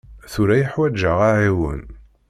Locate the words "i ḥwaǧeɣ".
0.63-1.19